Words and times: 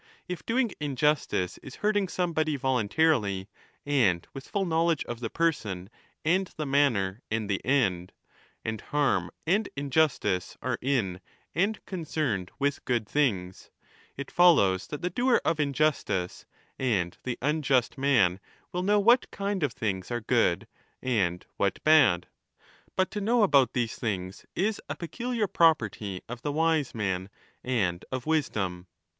If 0.27 0.43
doing 0.43 0.71
injustice 0.79 1.59
is 1.59 1.75
hurting 1.85 2.07
somebody 2.07 2.55
voluntarily 2.55 3.47
and 3.85 4.27
with 4.33 4.47
full 4.47 4.63
20 4.63 4.69
knowledge 4.71 5.05
of 5.05 5.19
the 5.19 5.29
person 5.29 5.91
and 6.25 6.47
the 6.57 6.65
manner 6.65 7.21
and 7.29 7.47
the 7.47 7.63
end, 7.63 8.11
and 8.65 8.81
harm 8.81 9.29
and 9.45 9.69
injustice 9.75 10.57
are 10.59 10.79
in 10.81 11.21
and 11.53 11.85
concerned 11.85 12.49
with 12.57 12.83
good 12.85 13.07
things, 13.07 13.69
it 14.17 14.31
follows 14.31 14.87
that 14.87 15.03
the 15.03 15.11
doer 15.11 15.39
of 15.45 15.59
injustice 15.59 16.47
and 16.79 17.19
the 17.21 17.37
unjust 17.39 17.95
man 17.95 18.39
will 18.71 18.81
know 18.81 18.99
what 18.99 19.29
kind 19.29 19.61
of 19.61 19.71
things 19.73 20.09
are 20.09 20.21
good 20.21 20.65
and 21.03 21.45
what 21.57 21.77
bad. 21.83 22.25
But 22.95 23.11
to 23.11 23.21
know 23.21 23.43
about 23.43 23.73
these 23.73 23.97
things 23.99 24.47
is 24.55 24.81
a 24.89 24.95
peculiar 24.95 25.45
property 25.45 26.23
of 26.27 26.41
the 26.41 26.51
wise 26.51 26.95
man 26.95 27.29
and 27.63 28.03
of 28.11 28.25
wisdom. 28.25 28.87